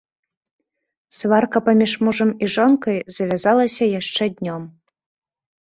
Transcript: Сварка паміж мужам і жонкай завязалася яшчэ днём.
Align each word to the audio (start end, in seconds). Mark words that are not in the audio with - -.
Сварка 1.17 1.61
паміж 1.67 1.91
мужам 2.07 2.29
і 2.45 2.49
жонкай 2.55 2.97
завязалася 3.19 3.93
яшчэ 3.99 4.23
днём. 4.41 4.67